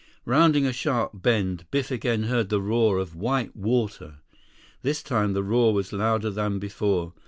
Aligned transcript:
Rounding 0.25 0.65
a 0.65 0.73
sharp 0.73 1.11
bend, 1.13 1.67
Biff 1.69 1.91
again 1.91 2.23
heard 2.23 2.49
the 2.49 2.59
roar 2.59 2.97
of 2.97 3.13
white 3.15 3.55
water. 3.55 4.15
This 4.81 5.03
time 5.03 5.33
the 5.33 5.43
roar 5.43 5.75
was 5.75 5.93
louder 5.93 6.31
than 6.31 6.57
before. 6.57 7.13